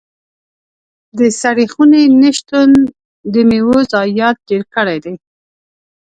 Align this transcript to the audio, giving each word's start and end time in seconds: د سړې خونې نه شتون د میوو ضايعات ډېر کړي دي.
د 1.17 1.19
سړې 1.41 1.65
خونې 1.73 2.03
نه 2.21 2.29
شتون 2.37 2.69
د 3.33 3.35
میوو 3.49 3.77
ضايعات 3.93 4.37
ډېر 4.49 4.63
کړي 4.75 4.97
دي. 5.03 5.15